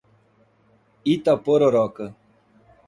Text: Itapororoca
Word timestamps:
Itapororoca 1.13 2.05